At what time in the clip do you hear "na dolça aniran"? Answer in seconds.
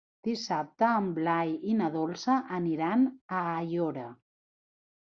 1.83-3.07